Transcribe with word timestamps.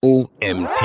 OMT. 0.00 0.80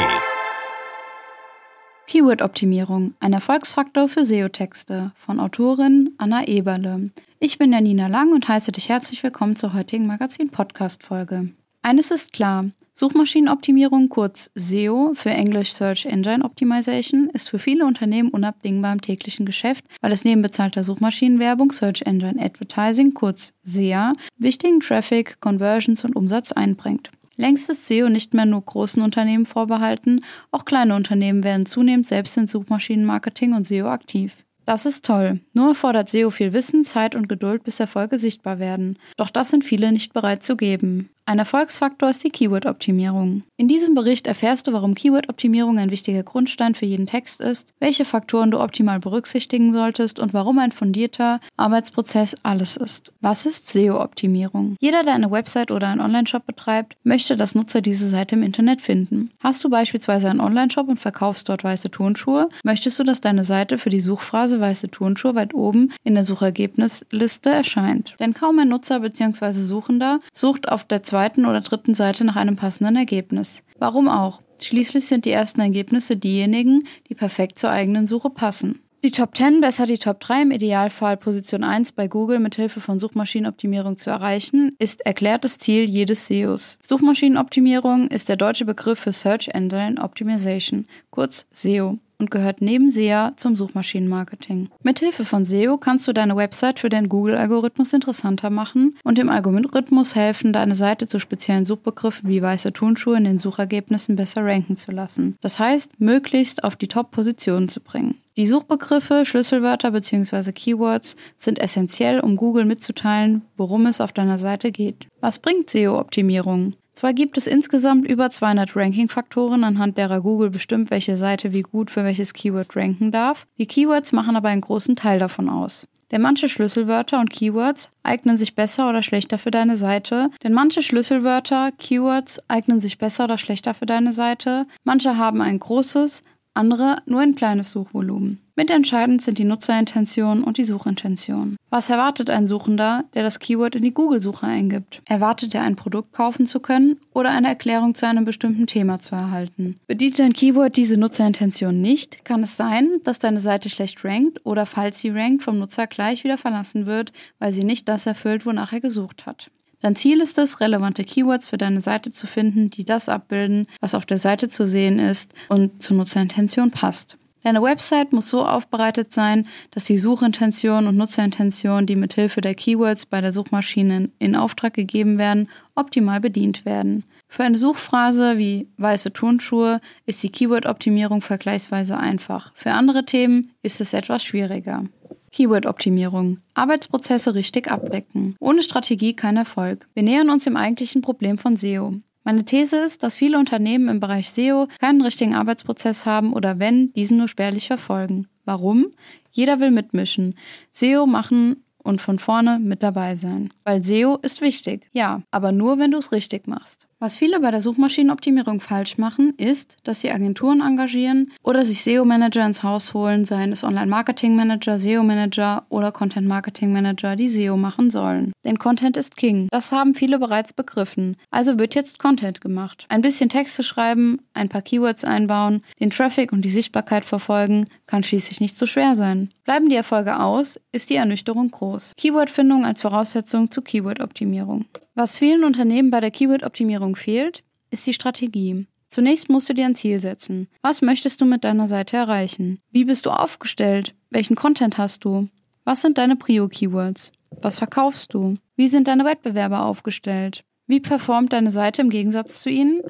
Keyword-Optimierung, 2.08 3.13
ein 3.19 3.34
Erfolgsfaktor 3.34 4.10
für 4.10 4.26
SEO-Texte 4.26 5.12
von 5.16 5.39
Autorin 5.39 6.16
Anna 6.18 6.47
Eberle. 6.47 7.12
Ich 7.39 7.60
bin 7.60 7.73
Janina 7.73 8.07
Lang 8.07 8.34
und 8.34 8.47
heiße 8.47 8.71
dich 8.71 8.89
herzlich 8.89 9.21
willkommen 9.21 9.55
zur 9.55 9.76
heutigen 9.76 10.07
Magazin-Podcast-Folge. 10.07 11.49
Eines 11.84 12.10
ist 12.10 12.34
klar, 12.34 12.65
Suchmaschinenoptimierung, 12.96 14.10
kurz 14.10 14.49
SEO 14.56 15.12
für 15.14 15.30
English 15.30 15.74
Search 15.74 16.07
Engine 16.07 16.43
Optimization, 16.43 17.30
ist 17.34 17.52
für 17.52 17.59
viele 17.59 17.86
Unternehmen 17.86 18.30
unabdingbar 18.30 18.93
im 18.93 19.02
täglichen 19.02 19.45
Geschäft, 19.45 19.86
weil 20.02 20.11
es 20.11 20.23
neben 20.23 20.41
bezahlter 20.41 20.84
Suchmaschinenwerbung, 20.84 21.71
Search 21.71 22.02
Engine 22.07 22.43
Advertising, 22.43 23.14
kurz 23.14 23.54
SEA, 23.61 24.14
wichtigen 24.39 24.80
Traffic, 24.80 25.39
Conversions 25.39 26.04
und 26.04 26.16
Umsatz 26.16 26.52
einbringt. 26.52 27.11
Längst 27.36 27.70
ist 27.70 27.88
SEO 27.88 28.09
nicht 28.09 28.34
mehr 28.34 28.45
nur 28.45 28.61
großen 28.61 29.02
Unternehmen 29.02 29.45
vorbehalten, 29.45 30.21
auch 30.52 30.66
kleine 30.66 30.95
Unternehmen 30.95 31.44
werden 31.44 31.66
zunehmend 31.66 32.07
selbst 32.07 32.38
in 32.38 32.48
Suchmaschinenmarketing 32.48 33.53
und 33.53 33.66
SEO 33.66 33.88
aktiv. 33.88 34.44
Das 34.66 34.85
ist 34.85 35.05
toll. 35.05 35.41
Nur 35.54 35.70
erfordert 35.70 36.09
SEO 36.09 36.30
viel 36.30 36.54
Wissen, 36.54 36.85
Zeit 36.85 37.16
und 37.16 37.27
Geduld, 37.27 37.63
bis 37.63 37.80
Erfolge 37.80 38.17
sichtbar 38.17 38.59
werden. 38.59 38.98
Doch 39.17 39.30
das 39.30 39.49
sind 39.49 39.66
viele 39.66 39.91
nicht 39.91 40.13
bereit 40.13 40.43
zu 40.43 40.55
geben. 40.55 41.09
Ein 41.26 41.40
Erfolgsfaktor 41.40 42.09
ist 42.09 42.22
die 42.26 42.32
Keyword-Optimierung. 42.32 43.44
In 43.55 43.70
diesem 43.70 43.95
Bericht 43.95 44.27
erfährst 44.27 44.68
du, 44.68 44.73
warum 44.73 44.94
Keyword-Optimierung 44.94 45.80
ein 45.80 45.90
wichtiger 45.90 46.22
Grundstein 46.22 46.76
für 46.76 46.86
jeden 46.86 47.08
Text 47.08 47.40
ist, 47.40 47.73
welche 47.80 48.04
Faktoren 48.04 48.52
du 48.52 48.59
optimal 48.59 48.99
berücksichtigen 48.99 49.72
solltest 49.72 50.20
und 50.20 50.34
warum 50.34 50.59
ein 50.59 50.73
fundierter 50.73 51.40
Arbeitsprozess 51.55 52.36
alles 52.44 52.76
ist. 52.76 53.13
Was 53.22 53.46
ist 53.46 53.72
SEO-Optimierung? 53.72 54.76
Jeder, 54.82 55.04
der 55.04 55.13
eine 55.13 55.32
Website 55.32 55.72
oder 55.72 55.88
einen 55.88 56.02
Online-Shop 56.02 56.46
betreibt, 56.46 56.98
möchte, 57.04 57.38
dass 57.38 57.55
Nutzer 57.55 57.80
diese 57.80 58.10
Seite 58.10 58.35
im 58.35 58.44
Internet 58.44 58.82
finden. 58.82 59.32
Hast 59.40 59.63
du 59.63 59.70
beispielsweise 59.70 60.30
einen 60.30 60.41
Online-Shop 60.41 60.90
und 60.90 60.99
verkaufst 60.99 61.48
dort 61.48 61.63
weiße 61.63 61.90
Turnschuhe, 61.90 62.49
möchtest 62.65 62.99
du, 62.99 63.05
dass 63.05 63.21
deine 63.21 63.46
Seite 63.46 63.77
für 63.77 63.90
die 63.90 64.02
Suchphrase 64.02 64.60
weiße 64.60 64.92
Turnschuhe 64.92 65.36
weit 65.36 65.54
oben 65.54 65.94
in 66.04 66.16
der 66.16 66.26
Suchergebnisliste 66.26 67.50
erscheint. 67.50 68.16
Denn 68.20 68.34
kaum 68.34 68.60
ein 68.60 68.68
Nutzer 68.68 69.00
bzw. 69.00 69.52
Suchender 69.52 70.20
sucht 70.34 70.68
auf 70.68 70.84
der 70.84 71.02
zweiten 71.14 71.45
oder 71.45 71.61
dritten 71.61 71.94
Seite 71.94 72.23
nach 72.23 72.36
einem 72.36 72.56
passenden 72.56 72.95
Ergebnis. 72.95 73.61
Warum 73.78 74.08
auch? 74.08 74.42
Schließlich 74.59 75.06
sind 75.06 75.25
die 75.25 75.30
ersten 75.30 75.61
Ergebnisse 75.61 76.17
diejenigen, 76.17 76.88
die 77.08 77.14
perfekt 77.14 77.59
zur 77.59 77.69
eigenen 77.69 78.08
Suche 78.08 78.31
passen. 78.31 78.80
Die 79.03 79.11
Top 79.11 79.38
10, 79.38 79.61
besser 79.61 79.86
die 79.86 80.00
Top 80.00 80.22
3, 80.22 80.41
im 80.41 80.52
Idealfall 80.52 81.17
Position 81.17 81.64
1 81.64 81.91
bei 81.91 82.08
Google 82.08 82.39
mit 82.39 82.56
Hilfe 82.56 82.81
von 82.81 83.00
Suchmaschinenoptimierung 83.00 83.97
zu 83.97 84.09
erreichen, 84.09 84.75
ist 84.80 85.06
erklärtes 85.06 85.59
Ziel 85.59 85.84
jedes 85.88 86.25
SEOs. 86.25 86.80
Suchmaschinenoptimierung 86.88 88.08
ist 88.08 88.28
der 88.28 88.38
deutsche 88.38 88.66
Begriff 88.66 88.97
für 88.97 89.11
Search 89.11 89.50
Engine 89.50 90.02
Optimization, 90.02 90.88
kurz 91.11 91.45
SEO 91.52 92.00
und 92.17 92.31
gehört 92.31 92.61
neben 92.61 92.89
SEA 92.89 93.33
zum 93.36 93.56
Suchmaschinenmarketing. 93.56 94.69
Mithilfe 94.83 95.25
von 95.25 95.45
SEO 95.45 95.78
kannst 95.78 96.08
du 96.08 96.14
deine 96.14 96.36
Website 96.36 96.80
für 96.80 96.89
den 96.89 97.09
Google-Algorithmus 97.09 97.94
interessanter 97.94 98.50
machen 98.50 98.97
und 99.03 99.17
dem 99.17 99.30
Algorithmus 99.30 100.16
helfen, 100.16 100.53
deine 100.53 100.75
Seite 100.75 101.08
zu 101.08 101.19
speziellen 101.19 101.66
Suchbegriffen 101.66 102.30
wie 102.30 102.41
weiße 102.41 102.73
Turnschuhe 102.73 103.17
in 103.17 103.23
den 103.23 103.39
Suchergebnissen 103.39 104.16
besser 104.16 104.45
ranken 104.45 104.78
zu 104.78 104.91
lassen. 104.91 105.36
Das 105.41 105.59
heißt, 105.59 106.00
möglichst 106.00 106.64
auf 106.64 106.75
die 106.75 106.88
Top-Positionen 106.88 107.69
zu 107.69 107.80
bringen. 107.80 108.16
Die 108.36 108.47
Suchbegriffe, 108.47 109.25
Schlüsselwörter 109.25 109.91
bzw. 109.91 110.53
Keywords 110.53 111.16
sind 111.38 111.59
essentiell, 111.59 112.19
um 112.19 112.36
Google 112.36 112.66
mitzuteilen, 112.66 113.44
worum 113.58 113.86
es 113.86 114.02
auf 114.02 114.11
deiner 114.11 114.39
Seite 114.39 114.72
geht. 114.72 115.08
Was 115.22 115.38
bringt 115.38 115.69
SEO-Optimierung? 115.69 116.73
Zwar 116.94 117.14
gibt 117.14 117.38
es 117.38 117.48
insgesamt 117.48 118.08
über 118.08 118.30
200 118.30 118.76
Ranking-Faktoren, 118.76 119.64
anhand 119.64 119.98
derer 119.98 120.22
Google 120.22 120.52
bestimmt, 120.52 120.92
welche 120.92 121.18
Seite 121.18 121.52
wie 121.52 121.64
gut 121.64 121.90
für 121.92 122.04
welches 122.04 122.34
Keyword 122.34 122.76
ranken 122.76 123.12
darf. 123.12 123.48
Die 123.58 123.66
Keywords 123.66 124.12
machen 124.12 124.36
aber 124.36 124.50
einen 124.50 124.62
großen 124.62 124.96
Teil 124.96 125.20
davon 125.20 125.50
aus. 125.50 125.88
Denn 126.12 126.22
manche 126.22 126.48
Schlüsselwörter 126.48 127.20
und 127.20 127.32
Keywords 127.32 127.90
eignen 128.03 128.38
sich 128.38 128.53
besser 128.53 128.88
oder 128.88 129.02
schlechter 129.02 129.40
für 129.40 129.50
deine 129.50 129.78
Seite. 129.78 130.30
Denn 130.44 130.53
manche 130.53 130.84
Schlüsselwörter, 130.84 131.72
Keywords 131.80 132.40
eignen 132.48 132.80
sich 132.80 133.00
besser 133.00 133.24
oder 133.24 133.40
schlechter 133.40 133.74
für 133.74 133.88
deine 133.88 134.14
Seite. 134.14 134.68
Manche 134.84 135.18
haben 135.18 135.42
ein 135.42 135.58
großes, 135.58 136.22
andere 136.53 136.97
nur 137.06 137.22
ein 137.22 137.36
kleines 137.36 137.72
Suchvolumen. 137.72 138.40
Mitentscheidend 138.56 139.22
sind 139.22 139.40
die 139.40 139.46
Nutzerintention 139.46 140.44
und 140.44 140.58
die 140.58 140.64
Suchintention. 140.64 141.58
Was 141.72 141.90
erwartet 141.90 142.30
ein 142.30 142.46
Suchender, 142.46 143.03
der 143.16 143.24
das 143.24 143.40
Keyword 143.40 143.75
in 143.75 143.81
die 143.81 143.94
Google-Suche 143.94 144.46
eingibt? 144.46 145.02
Erwartet 145.06 145.56
er 145.56 145.64
ein 145.64 145.75
Produkt 145.75 146.14
kaufen 146.14 146.46
zu 146.46 146.59
können 146.59 147.00
oder 147.14 147.31
eine 147.31 147.47
Erklärung 147.47 147.96
zu 147.96 148.06
einem 148.06 148.25
bestimmten 148.25 148.68
Thema 148.68 149.00
zu 149.00 149.16
erhalten? 149.16 149.80
Bedient 149.88 150.19
dein 150.19 150.34
Keyword 150.34 150.75
diese 150.75 150.97
Nutzerintention 150.97 151.81
nicht, 151.81 152.25
kann 152.25 152.44
es 152.44 152.56
sein, 152.56 153.00
dass 153.03 153.18
deine 153.18 153.40
Seite 153.40 153.70
schlecht 153.70 154.06
rankt 154.06 154.46
oder 154.46 154.68
falls 154.68 155.02
sie 155.02 155.09
rankt, 155.09 155.41
vom 155.41 155.58
Nutzer 155.58 155.88
gleich 155.88 156.24
wieder 156.24 156.38
verlassen 156.38 156.85
wird, 156.85 157.12
weil 157.40 157.52
sie 157.52 157.64
nicht 157.64 157.90
das 157.90 158.06
erfüllt, 158.06 158.46
wonach 158.46 158.72
er 158.72 158.81
gesucht 158.81 159.25
hat. 159.25 159.50
Dein 159.84 159.98
Ziel 159.98 160.22
ist 160.22 160.38
es, 160.38 160.62
relevante 160.62 161.04
Keywords 161.04 161.50
für 161.50 161.58
deine 161.58 161.82
Seite 161.82 162.14
zu 162.14 162.26
finden, 162.26 162.70
die 162.70 162.86
das 162.86 163.10
abbilden, 163.10 163.68
was 163.82 163.94
auf 163.94 164.06
der 164.06 164.18
Seite 164.18 164.48
zu 164.48 164.66
sehen 164.66 164.98
ist 164.98 165.34
und 165.50 165.84
zur 165.84 165.98
Nutzerintention 165.98 166.72
passt. 166.72 167.18
Deine 167.44 167.62
Website 167.62 168.14
muss 168.14 168.30
so 168.30 168.46
aufbereitet 168.46 169.12
sein, 169.12 169.46
dass 169.72 169.84
die 169.84 169.98
Suchintention 169.98 170.88
und 170.88 170.96
Nutzerintention, 170.96 171.86
die 171.86 171.98
mithilfe 171.98 172.40
der 172.40 172.56
Keywords 172.56 173.06
bei 173.06 173.20
der 173.20 173.34
Suchmaschine 173.34 174.10
in 174.20 174.38
Auftrag 174.38 174.74
gegeben 174.74 175.18
werden, 175.18 175.50
optimal 175.76 176.22
bedient 176.22 176.64
werden. 176.64 177.04
Für 177.28 177.44
eine 177.44 177.58
Suchphrase 177.58 178.38
wie 178.38 178.70
weiße 178.78 179.12
Turnschuhe 179.12 179.82
ist 180.06 180.24
die 180.24 180.32
Keyword-Optimierung 180.32 181.22
vergleichsweise 181.22 181.98
einfach. 181.98 182.54
Für 182.56 182.72
andere 182.72 183.04
Themen 183.04 183.52
ist 183.64 183.82
es 183.82 183.92
etwas 183.92 184.24
schwieriger. 184.24 184.86
Keyword-Optimierung. 185.34 186.38
Arbeitsprozesse 186.54 187.36
richtig 187.36 187.70
abdecken. 187.70 188.36
Ohne 188.40 188.64
Strategie 188.64 189.16
kein 189.16 189.36
Erfolg. 189.36 189.88
Wir 189.94 190.04
nähern 190.04 190.30
uns 190.30 190.46
dem 190.46 190.56
eigentlichen 190.56 191.02
Problem 191.02 191.38
von 191.38 191.58
SEO. 191.58 191.96
Meine 192.24 192.46
These 192.46 192.78
ist, 192.78 193.04
dass 193.04 193.18
viele 193.18 193.38
Unternehmen 193.38 193.90
im 193.90 194.00
Bereich 194.00 194.32
SEO 194.32 194.68
keinen 194.80 195.02
richtigen 195.02 195.36
Arbeitsprozess 195.36 196.06
haben 196.06 196.32
oder 196.32 196.58
wenn, 196.60 196.94
diesen 196.94 197.18
nur 197.18 197.28
spärlich 197.28 197.68
verfolgen. 197.68 198.28
Warum? 198.46 198.92
Jeder 199.32 199.60
will 199.60 199.72
mitmischen. 199.72 200.36
SEO 200.72 201.06
machen 201.06 201.64
und 201.80 202.02
von 202.02 202.20
vorne 202.20 202.60
mit 202.60 202.82
dabei 202.82 203.16
sein. 203.16 203.54
Weil 203.66 203.84
SEO 203.84 204.18
ist 204.22 204.42
wichtig, 204.42 204.90
ja, 204.94 205.22
aber 205.32 205.52
nur, 205.52 205.80
wenn 205.80 205.92
du 205.92 205.98
es 205.98 206.14
richtig 206.14 206.48
machst. 206.48 206.88
Was 207.03 207.18
viele 207.18 207.41
bei 207.41 207.52
der 207.52 207.59
Suchmaschinenoptimierung 207.59 208.62
falsch 208.62 208.97
machen, 208.97 209.34
ist, 209.36 209.75
dass 209.84 210.00
sie 210.00 210.09
Agenturen 210.09 210.62
engagieren 210.62 211.34
oder 211.44 211.66
sich 211.66 211.84
SEO-Manager 211.84 212.46
ins 212.46 212.64
Haus 212.64 212.94
holen, 212.94 213.25
seien 213.25 213.52
es 213.52 213.66
Online-Marketing-Manager, 213.66 214.80
SEO-Manager 214.80 215.66
oder 215.68 215.91
Content-Marketing-Manager, 215.91 217.18
die 217.18 217.28
SEO 217.28 217.58
machen 217.58 217.91
sollen. 217.91 218.31
Denn 218.46 218.58
Content 218.58 218.96
ist 218.96 219.18
King. 219.18 219.50
Das 219.52 219.74
haben 219.74 219.96
viele 219.96 220.18
bereits 220.18 220.53
begriffen. 220.53 221.18
Also 221.30 221.59
wird 221.59 221.75
jetzt 221.75 222.00
Content 222.00 222.40
gemacht. 222.40 222.86
Ein 222.88 223.02
bisschen 223.02 223.28
Texte 223.28 223.64
schreiben, 223.64 224.22
ein 224.34 224.47
paar 224.47 224.62
Keywords 224.62 225.03
einbauen, 225.03 225.62
den 225.81 225.90
Traffic 225.90 226.31
und 226.31 226.44
die 226.44 226.50
Sichtbarkeit 226.50 227.03
verfolgen, 227.03 227.66
kann 227.85 228.03
schließlich 228.03 228.40
nicht 228.40 228.58
so 228.58 228.66
schwer 228.66 228.96
sein. 228.96 229.30
Bleiben 229.44 229.68
die 229.68 229.75
Erfolge 229.75 230.22
aus, 230.22 230.58
ist 230.72 230.90
die 230.90 230.96
Ernüchterung 230.96 231.52
groß. 231.52 231.96
Keywordfindung 231.97 232.64
als 232.64 232.81
Voraussetzung 232.81 233.52
zu 233.52 233.62
Keyword-Optimierung. 233.62 234.68
Was 234.96 235.18
vielen 235.18 235.44
Unternehmen 235.44 235.90
bei 235.90 236.00
der 236.00 236.12
Keyword-Optimierung 236.12 236.96
fehlt, 236.96 237.44
ist 237.72 237.88
die 237.88 237.94
Strategie. 237.94 238.68
Zunächst 238.90 239.28
musst 239.28 239.50
du 239.50 239.56
dir 239.56 239.66
ein 239.66 239.74
Ziel 239.74 240.00
setzen. 240.00 240.48
Was 240.62 240.84
möchtest 240.84 241.20
du 241.20 241.26
mit 241.26 241.44
deiner 241.44 241.68
Seite 241.68 241.98
erreichen? 241.98 242.59
Wie 242.70 242.86
bist 242.86 243.08
du 243.08 243.09
aufgestellt? 243.09 243.96
Welchen 244.12 244.36
Content 244.36 244.78
hast 244.78 245.03
du? 245.03 245.30
Was 245.64 245.82
sind 245.82 245.98
deine 245.98 246.16
Prio-Keywords? 246.16 247.12
Was 247.42 247.58
verkaufst 247.58 248.14
du? 248.14 248.36
Wie 248.56 248.68
sind 248.68 248.88
deine 248.88 249.03
Wettbewerber 249.03 249.66
aufgestellt? 249.66 250.44
Wie 250.68 250.80
performt 250.80 251.34
deine 251.34 251.50
Seite 251.50 251.82
im 251.82 251.90
Gegensatz 251.90 252.42
zu 252.42 252.52
ihnen? 252.52 252.82